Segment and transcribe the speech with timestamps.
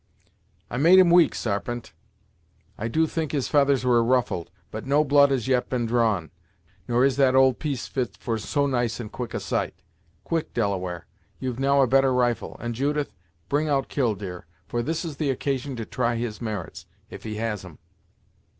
[0.71, 1.93] "I made him wink, Sarpent,
[2.75, 6.31] I do think his feathers were ruffled, but no blood has yet been drawn,
[6.87, 9.75] nor is that old piece fit for so nice and quick a sight.
[10.23, 11.05] Quick, Delaware,
[11.37, 13.13] you've now a better rifle, and, Judith,
[13.47, 17.63] bring out Killdeer, for this is the occasion to try his merits, if he has
[17.63, 17.77] 'em."